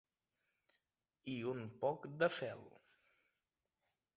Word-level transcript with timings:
I 1.33 1.35
un 1.53 1.61
poc 1.83 2.07
de 2.25 2.31
fel. 2.39 2.65